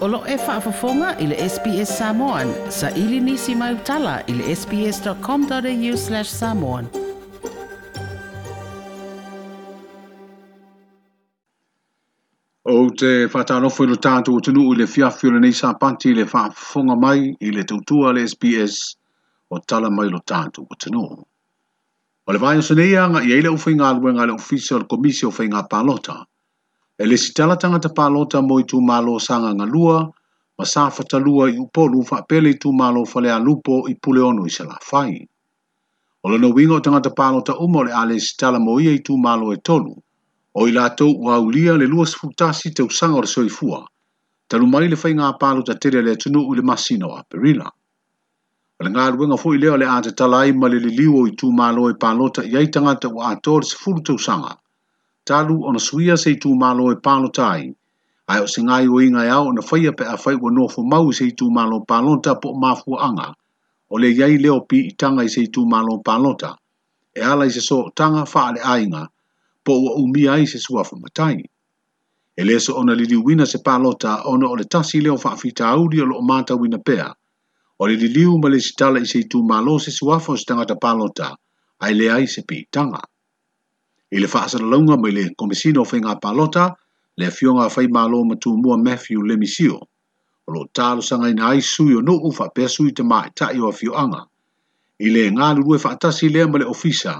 [0.00, 2.48] Olo e whaafafonga i ile SBS Samoan.
[2.70, 6.86] Sa ili nisi mai utala i le sbs.com.au slash samoan.
[12.64, 15.52] O te whatalofo ilo tātou tunu i le fiafi le nei
[15.84, 18.80] panti i whaafafonga mai ile le tautua le SBS
[19.50, 21.04] o tala mai lo tātou o tunu.
[22.26, 26.24] O le vāio seneia nga i eile uwhainga alwe nga le ofisa o le palota.
[27.02, 29.98] e le si tala tangata pālota mo i tū mālo sanga ngalua, lua,
[30.60, 34.52] ma sā fatalua i upolu whapele i tū mālo whalea lupo i pule ono i
[34.56, 35.14] se la whai.
[36.22, 39.54] O le no wingo tangata pālota umore a le si tala mo i tū mālo
[39.56, 39.96] e tolu,
[40.60, 43.80] o i lātou ua ulia le lua sifutasi te usanga o le soifua,
[44.48, 47.72] talu mai le whai ngā pālota tere le tunu u le masino a perila.
[48.76, 51.32] O le ngā ruenga fu i leo le ata talai ma le liliu o i
[51.32, 54.52] tū mālo e pālota i ai tangata ua ato le sifuru te usanga,
[55.30, 57.62] talu o na suia se tu malo e palo tai.
[58.30, 61.06] Ai o se ngai o inga iau na whaia pe a whai wa nofo mau
[61.18, 63.28] se tu malo palota po mafua anga.
[63.92, 66.50] O le iai leo pi i tanga i se tu malo palota.
[67.18, 69.02] E ala i se so tanga whaale ainga
[69.64, 71.36] po ua umi ai se suafu matai.
[72.40, 75.98] E le so ona liliu wina se palota ona o le tasi leo whaafita auri
[76.02, 77.08] o lo o mata wina pea.
[77.80, 80.74] O le liliu ma le sitala i se tu malo se suafu o se tangata
[80.84, 81.28] palota
[81.84, 83.02] ai le ai se pi tanga
[84.16, 86.64] i le faasalalauga mai le komisina o faiga palota
[87.18, 89.78] le afioga fai malo ma tumua matthew lemisio
[90.46, 94.20] o loo talosagaina ai sui o nuu faapea sui tamā itaʻi o afioaga
[95.06, 97.12] i le galulue faatasi lea ma le ofisa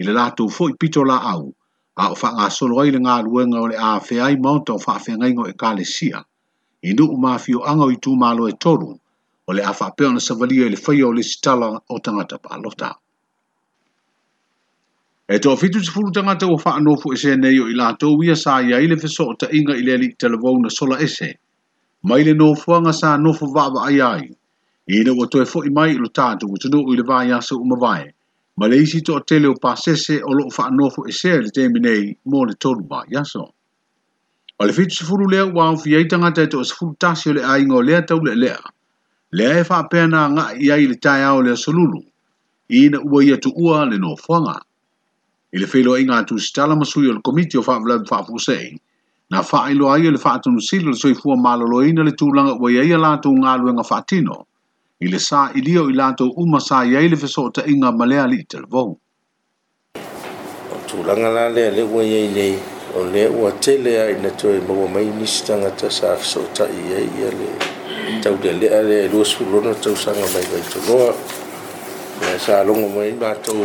[0.00, 1.44] i le latou foʻi pito laau
[2.02, 5.46] a o faagasolo ai le galuega o le afea ai ma ota o faafeagaiga e
[5.46, 6.18] o ekalesia
[6.88, 8.90] i nuu mafioaga o itumālo e tolu
[9.48, 12.94] o le a faapea ona savalia i le faia o le sitala o tagata palota
[15.28, 18.14] E tō fitu te furu tangata o wha anō fu ese nei o i lātou
[18.24, 21.26] ia sā ia ile fiso o ta inga i leli televou na sola ese.
[22.08, 24.22] Mai le nō fuanga sā nō fu vāwa ai ai.
[24.88, 27.28] I ina wa tō e fo i mai ilo tātu wa tunu ui le vāi
[27.38, 28.06] asa uma vāe.
[28.56, 31.82] Ma le isi tō tele o pāsese o loko wha anō fu ese le tēmi
[31.86, 33.42] nei mō le tōru mā iaso.
[34.56, 36.96] O le fitu te furu lea ua au fi ei tangata e tō se furu
[37.04, 38.56] tasi o le a inga o lea tau le lea.
[39.36, 42.00] Lea e wha pēna ngā i ai le tai au le solulu.
[42.72, 44.56] I ina ua ia tu ua le nō fuanga.
[45.52, 48.76] i le feiloaiga atusitala ma sui o le komiti o faavelalu faafusei
[49.30, 53.84] na faailoa ia le o le soifua malōlōina le tulaga ua iai a latou galuega
[53.84, 54.44] faatino
[55.00, 58.44] i le sa ilia o i latou uma sa iai le fesootaʻiga ma lea alii
[58.44, 58.98] televou
[60.86, 62.58] tulaga la lea le ua iai lei
[62.94, 67.32] o lea ua tele ai na toe maua mai nisi tagata sa fesootaʻi iai ia
[67.32, 67.50] le
[68.20, 71.16] taulelea lea i lua tausaga mai vaitoloa
[72.20, 73.64] na sa alogo mai latou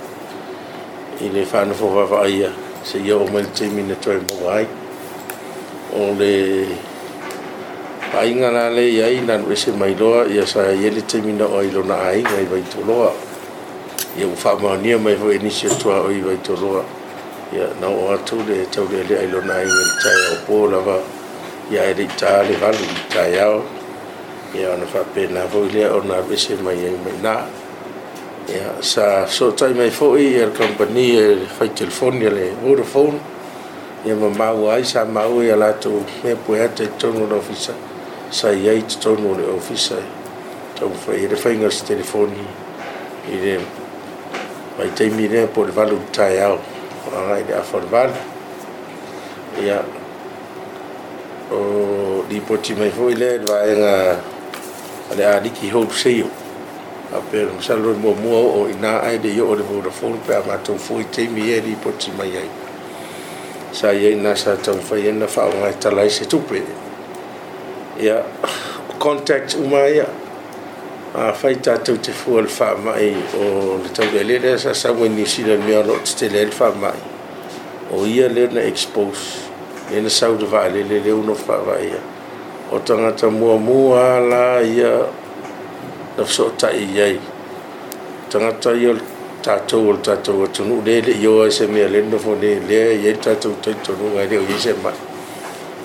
[1.23, 2.47] i le whanau fo wha whaia
[2.83, 4.65] se i o mwil te mine toi mo wai
[5.93, 6.29] o le
[8.13, 11.21] painga la le i ai nan wese mai loa i a sa i ele te
[11.21, 13.11] mine o ilo na ai ngai vai to loa
[14.17, 16.83] i o wha maonia mai fo enisio tua o i vai to loa
[17.53, 20.65] i a o atu le tau le ele ilo na ai ngai tai au po
[20.73, 20.97] la va
[21.69, 23.61] i a ere ta le valu i tai au
[24.57, 27.60] i a ona wha pena fo i lea o na wese mai mai naa
[28.49, 33.19] ya sa so tai mai fo i company e fa telefonia le vodafone phone
[34.05, 37.27] ya ma ma wai sa ma wai e ala to me po ya te tonu
[37.29, 37.73] no ofisa
[38.31, 39.97] sa ya i tonu le ofisa
[40.73, 42.41] to fa i refinga se telefoni
[43.29, 43.55] i re
[44.79, 46.57] mai te mi re po le valu tai au
[47.13, 48.09] ala i da for val
[49.61, 49.83] ya
[51.53, 53.97] o di poti mai fo le va en a
[55.17, 56.25] le a di ki see
[57.29, 60.57] pero sa lo mo mo o ina ai de yo de vodo fon pe ma
[60.63, 62.49] to foi te mi e di poti mai ai
[63.71, 66.63] sa ye e na sa to foi na fa o ai tala se tu pe
[68.01, 68.23] ya
[68.97, 70.01] contact umai
[71.13, 74.73] a fai ta to te fu al fa mai o le to de le sa
[74.73, 76.97] sa mo ni si le mi alo te le fa mai
[77.93, 79.51] o ia le na expose
[79.91, 82.01] le na sa o de va le le le uno fa va ia
[82.71, 85.20] o tanga ta mo mo ala ia
[86.17, 87.19] lafso'ota i ai
[88.29, 88.95] tagata ia
[89.41, 93.13] tatou o le tatou atunuu lē le'io ai se mea leno fone lea iai le
[93.17, 94.93] tatou taitonuga ai leo iai se mai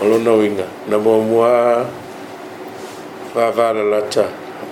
[0.01, 1.87] o lona uiga na muamua
[3.35, 4.25] favalalata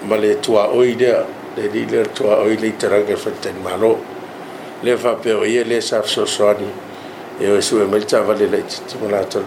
[0.05, 1.25] ma le tuaoi lea
[1.57, 3.99] le lii lea tuaoi le itaraga e faitaimalo
[4.83, 6.67] lea faapeo ia lea sa fesoasoani
[7.41, 9.45] e o e mai le tavale lai titimu latou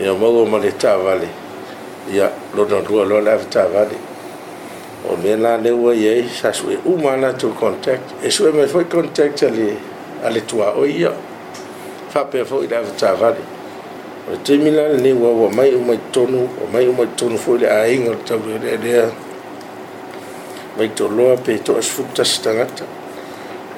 [0.00, 1.28] ia maua ma le tavale
[2.14, 4.11] ia lona lua loa le afe tavale
[5.02, 8.50] E, o me la le ua ia i sa sue uma latou contact e sue
[8.52, 9.76] mai foi contact ale
[10.24, 11.12] ale tuaʻo ia
[12.12, 13.40] faapea foʻi le avatavale
[14.30, 17.68] o taimi la lenei ua ua mai uma itonu ua mai uma itonu foʻi le
[17.68, 19.10] aiga o le taule lealea
[20.78, 22.84] maitoloa pe toʻasufulutasi tagata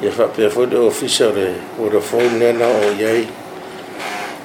[0.02, 1.48] ia faapea foʻi le ofisa o le
[1.78, 3.26] vodafone na oo iai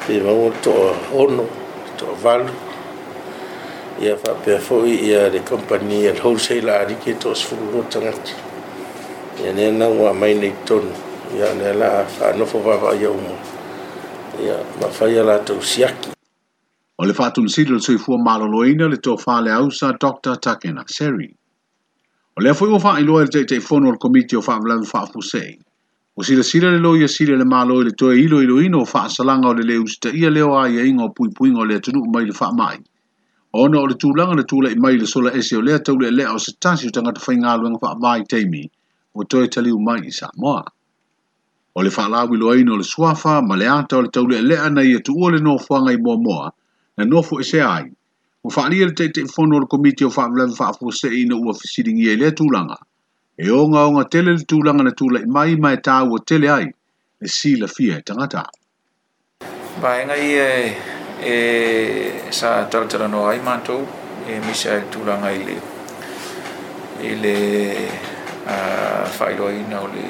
[0.08, 1.44] pe maua le toʻaono
[2.00, 2.69] toʻavalu
[4.02, 8.34] ia whapea fōi ia re company at wholesale a rike tō sifuku no tangati.
[9.44, 10.92] Ia nea nangu a mai nei tonu.
[11.36, 13.36] Ia nea la a whanofo wawa ia umu
[14.44, 16.14] Ia ma whai ala tau siaki.
[16.98, 20.38] O le whātun siri le suifua maloloina le tō le ausa Dr.
[20.40, 21.36] Takena Seri.
[22.38, 25.60] O le fwoi i loa le teitei fono al komiti o faa vlamu faa fusei.
[26.16, 29.50] O le sila le loia sila le malo le toe ilo ilo ino fa salanga
[29.50, 32.26] o le le ustia ia leo a ia ingo pui pui ingo le atunu mai
[32.26, 32.80] le fa mai
[33.54, 36.38] ona o le tulaga le i mai i le sola ese o lea tauleʻeleʻa o
[36.38, 38.70] se tasi o tagata faigaluega faamai taimi
[39.16, 40.64] ua toe u mai i samoa
[41.76, 45.32] o le faalauiloaina o le suafa ma le ata o le tauleʻeleʻa na ia tuua
[45.32, 46.52] le nofoaga i moamoa
[46.98, 47.90] na nofo esea ai
[48.44, 52.18] ua faaalia le fono o le komiti o faavelave faafuaseʻi ina ua fesiligia i e
[52.22, 52.78] lea tulaga
[53.34, 57.26] e ogaoga tele le tulaga na tūla i mai mai e tāua tele ai e
[57.28, 58.46] si silafia e tagata
[59.42, 63.84] e e sa tala no ai manto
[64.26, 65.60] e misa e tūranga ile
[67.04, 67.90] ile
[68.48, 70.06] a failo ai na ole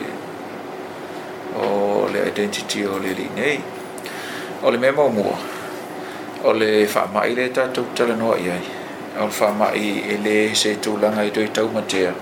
[1.65, 3.59] o le identity o le nei
[4.61, 5.35] o le memo o mua
[6.43, 8.61] o le whaama ile tātou tala no ai ai
[9.17, 12.13] o le whaama i e se tūranga i doi tau matea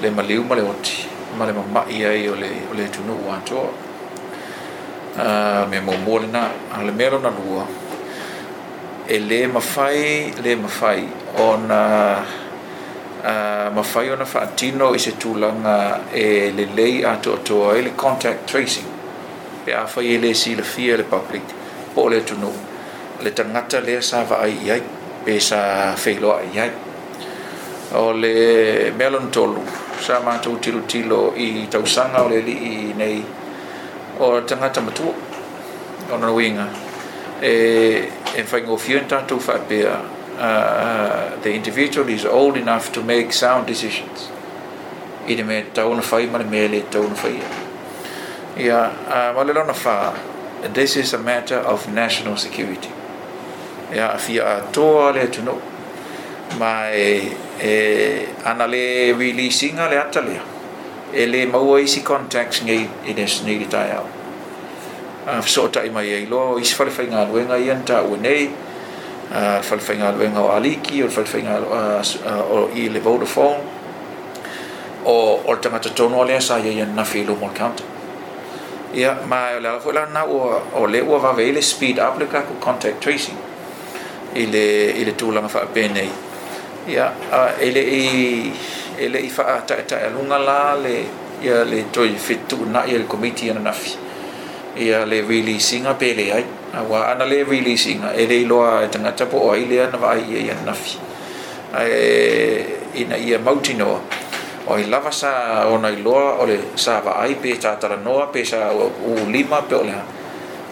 [0.00, 1.02] le maliu male oti
[1.34, 3.68] ma le mamai ai o le, o le tunu uantoa
[5.18, 7.66] uh, me mō mōrena a le mero na rua
[9.10, 11.08] e le mafai le mafai
[11.40, 11.80] ona
[13.24, 15.76] a uh, mafai ona fa tino i se tulanga
[16.14, 18.86] e le lei ato to e le contact tracing
[19.64, 21.40] pe a fa ele si le fie le public
[21.94, 22.50] po le tuno
[23.24, 24.82] le tangata le sa va ai ai
[25.24, 25.60] pe sa
[26.02, 26.70] feilo ai ai
[28.02, 28.34] o le
[28.98, 29.62] melon tolu
[30.06, 33.24] sa ma tu tilo tilo i tausanga o le li i nei
[34.20, 35.08] o tangata matu
[36.12, 36.68] ona winga
[37.48, 38.00] e eh,
[38.36, 44.30] in Fangofjunta to uh, uh, the individual is old enough to make sound decisions.
[45.26, 47.40] Ine me tauna fai may it tauna fai.
[48.62, 48.94] Ia,
[49.34, 50.14] malelona fa,
[50.72, 52.90] this is a matter of national security.
[53.92, 55.60] Ia, afia atoa le to know,
[56.58, 60.42] my e eh, ana le releasinga le atalea.
[61.12, 64.17] E le maua isi contacts ngai ines nigi tai
[65.28, 68.52] Ah, fesoota i mai ai loa o isi faalefaigaluega ia ni taua nei le
[69.40, 71.80] ah, faalefaigaluega o aliki o le faalefaigaloo
[72.30, 73.60] ah, i le vodaphone
[75.12, 77.84] o o le tagata tonoa lea sa iai ana nafi i luma o le counter
[79.02, 81.98] ia ma e o le ala foi lana ua o lē ua vavei le speed
[82.06, 83.36] up le kako contact tracing
[84.34, 84.66] i le
[85.00, 86.08] i le tulaga faape nei
[86.96, 87.06] ia
[87.58, 88.04] e leʻi
[88.96, 90.96] e leʻi faataʻetaʻe aluga la le
[91.44, 94.07] ia le toe fetuunaʻi a le komiti ana nafi
[94.78, 96.44] ia le releasinga pele ai
[96.74, 100.38] awa ana le releasinga e le loa e tanga tapo o ile ana vai e
[100.46, 100.98] ia nafi
[101.74, 104.00] e ina ia mauti noa
[104.66, 108.26] o i lava sa o nai loa o le sa va ai pe tatara noa
[108.30, 110.04] pe sa u lima pe o leha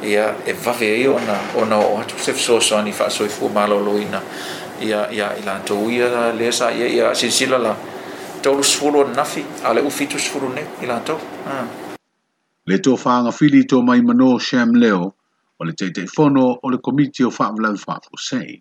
[0.03, 3.29] ia e vave e ona ona o atu sef so so ni fa so i
[3.29, 4.21] fuma lo ina
[4.81, 7.75] ia ia ila to ia le sa ia ia sisila la
[8.43, 11.67] tolu sfulu nafi ale u fitu sfulu ne ila to ah
[12.69, 15.03] le tō whaanga whiri tō mai mano Sham Leo
[15.59, 18.61] o le teitei whono o le komiti o whaavlau whaafo sei.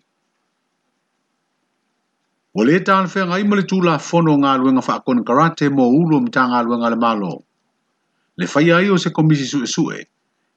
[2.58, 6.28] O le tāna whaanga ima le tūla whono ngā luenga whaakona karate mō ulu am
[6.38, 7.32] tā ngā luenga le malo.
[8.38, 9.98] Le whai ai o se komisi su sue,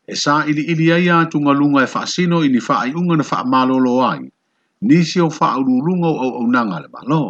[0.04, 3.24] e sā ili ili ai atu ngā lunga e whaasino i ni whaai unga na
[3.32, 4.24] whaamalolo ai,
[4.90, 7.22] nisi o whaaurulunga o au nanga le malo.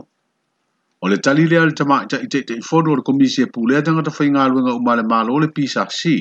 [1.01, 4.03] O le tali lea le tamak ta ite te ifono le komisi e pulea tanga
[4.07, 6.17] ta fai ngalwe nga umale malo o le pisa si,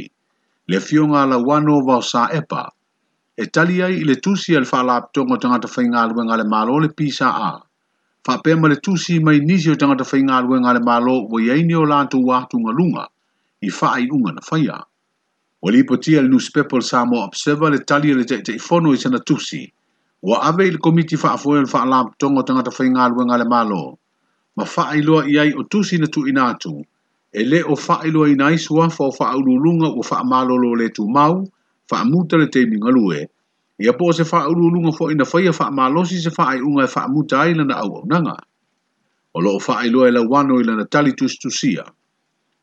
[0.72, 2.63] le fio nga la wano vao sa epa.
[3.41, 6.79] E tali ai ile tusi al fala aptongo tanga ta fai ngalwe le malo o
[6.84, 7.51] le pisa a.
[8.25, 8.34] Fa
[8.72, 12.22] le tusi mai nisi o tanga ta fai ngalwe le malo wa yaini o lantu
[12.29, 13.05] watu nga lunga,
[13.62, 14.77] i faa i unga na faya.
[15.63, 19.17] O li poti al newspaper samo observa le tali le te te ifono i sana
[19.25, 19.65] tusi.
[20.22, 23.46] Wa ave le komiti fa afoel fa la aptongo tanga ta fai ngalwe nga le
[23.50, 23.98] malo
[24.58, 26.74] ma whaailoa i ai o tusi na tu inatu,
[27.34, 31.44] e le o whaailoa i nai sua fa o whaululunga o whaamalolo le tu mau,
[31.92, 33.28] whaamuta le te mingalue,
[33.82, 37.76] e a po se whaululunga fo ina whaia whaamalosi se whaaiunga e whaamuta ai lana
[37.84, 38.36] au au nanga.
[39.34, 41.86] O lo o whaailoa e la wano i lana tali tusia.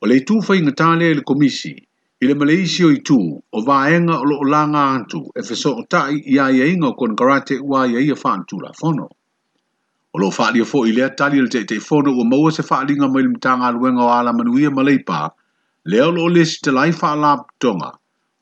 [0.02, 1.74] O le tu fai tāle e le komisi,
[2.22, 3.20] i le maleisi o i tu,
[3.54, 6.88] o vaenga o lo o langa antu, e feso o tai i aia e inga
[6.88, 9.08] o kon karate ua ia e ia whaantula fono
[10.14, 13.22] o lo faali o foʻi lea tali le taʻitaʻi fono ua maua se faaaliga mai
[13.26, 15.30] le matagaluega o alamanuia ma leipa
[15.90, 17.88] lea o loo lesi talai faalapotoga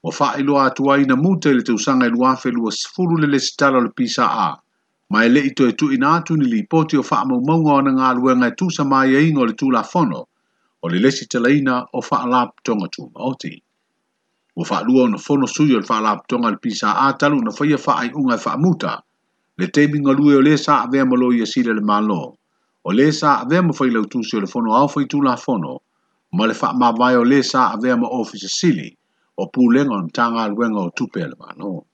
[0.04, 3.84] ua faailoa atu ai na muta i le tausaga e luafelua sefulu le lesitala o
[3.86, 4.50] le pisaa
[5.12, 9.40] ma e leʻi toe tuuina atu ni lipoti o faamaumauga ona galuega e tusa maiaiga
[9.40, 10.20] e o le tulafono
[10.84, 13.54] o le lesi talaina o faalapotoga tumaoti
[14.56, 18.92] ua faaalua ona fono sui o le faalapotoga le pisaa taluna faia faaaiʻuga e faamuta
[18.96, 19.00] fa
[19.58, 22.38] Le te minga lue o le sa avea malo ia e sile le malo.
[22.86, 25.82] O le sa avea ma failau tusi o le fono au fai la fono.
[26.32, 28.96] Ma le faa mawai o le sa avea ma ofisa sili.
[29.36, 31.84] O pūlenga on tanga luenga o tupe le malo.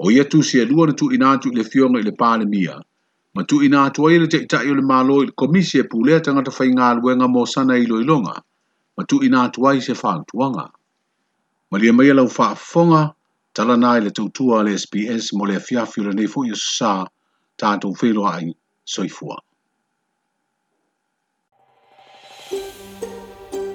[0.00, 2.76] O ia tusi e lua na tu inatu le fionga i le pāle mia.
[3.34, 6.20] Ma tu inatu ai le te itai o le malo i le komisi e pūlea
[6.22, 8.34] tangata fai ngā luenga sana ilo ilonga.
[8.96, 10.66] Ma tu inatu ai se whāntuanga.
[11.70, 13.14] Ma lia mai lau fonga,
[13.58, 16.90] tala nai le tautua le SPS mo le fiafio le nefo i sa
[17.60, 18.46] tātou whelo ai
[18.94, 19.36] soifua.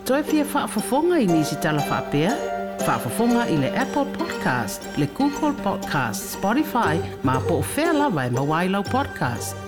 [0.08, 2.32] Toi pia whaafafonga i nisi tala whaapea?
[2.88, 6.96] Whaafafonga i le Apple Podcast, le Google Podcast, Spotify,
[7.28, 9.63] ma po o whea lawai e ma wailau podcast.